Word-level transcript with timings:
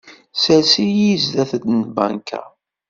Sers-iyi 0.41 1.11
zzat 1.23 1.51
n 1.65 1.75
lbanka. 1.83 2.41